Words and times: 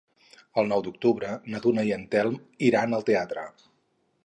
El 0.61 0.71
nou 0.71 0.81
d'octubre 0.87 1.35
na 1.55 1.61
Duna 1.67 1.85
i 1.89 1.93
en 1.99 2.07
Telm 2.15 2.41
iran 2.71 2.99
al 3.01 3.09
teatre. 3.13 3.47